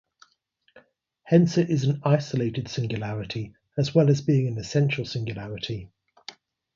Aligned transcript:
Hence 1.21 1.59
it 1.59 1.69
is 1.69 1.83
an 1.83 2.01
isolated 2.03 2.67
singularity, 2.69 3.53
as 3.77 3.93
well 3.93 4.09
as 4.09 4.19
being 4.21 4.47
an 4.47 4.57
essential 4.57 5.05
singularity. 5.05 5.91